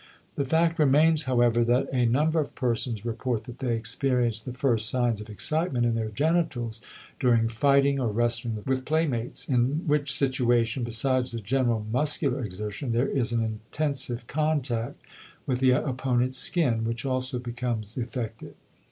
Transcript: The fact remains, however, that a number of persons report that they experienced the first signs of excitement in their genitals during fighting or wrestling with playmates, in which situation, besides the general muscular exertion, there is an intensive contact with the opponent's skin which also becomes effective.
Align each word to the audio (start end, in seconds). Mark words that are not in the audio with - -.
The 0.33 0.45
fact 0.45 0.79
remains, 0.79 1.25
however, 1.25 1.63
that 1.63 1.87
a 1.93 2.07
number 2.07 2.39
of 2.39 2.55
persons 2.55 3.05
report 3.05 3.43
that 3.43 3.59
they 3.59 3.75
experienced 3.75 4.45
the 4.45 4.51
first 4.53 4.89
signs 4.89 5.21
of 5.21 5.29
excitement 5.29 5.85
in 5.85 5.93
their 5.93 6.09
genitals 6.09 6.81
during 7.19 7.47
fighting 7.47 7.99
or 7.99 8.07
wrestling 8.07 8.63
with 8.65 8.83
playmates, 8.83 9.47
in 9.47 9.85
which 9.87 10.11
situation, 10.11 10.83
besides 10.83 11.33
the 11.33 11.39
general 11.39 11.85
muscular 11.91 12.43
exertion, 12.43 12.93
there 12.93 13.09
is 13.09 13.31
an 13.31 13.43
intensive 13.43 14.25
contact 14.25 14.99
with 15.45 15.59
the 15.59 15.69
opponent's 15.69 16.37
skin 16.39 16.83
which 16.83 17.05
also 17.05 17.37
becomes 17.37 17.95
effective. 17.95 18.55